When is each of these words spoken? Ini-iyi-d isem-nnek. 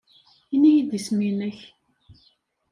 Ini-iyi-d 0.55 0.91
isem-nnek. 0.97 1.59